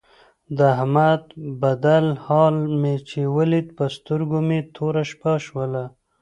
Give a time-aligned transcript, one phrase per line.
[0.57, 1.23] د احمد
[1.63, 5.83] بدل حال مې چې ولید په سترګو مې توره شپه شوله.